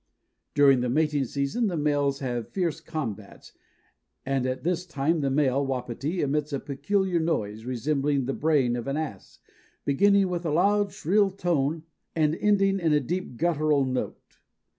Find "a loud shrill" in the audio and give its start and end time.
10.43-11.29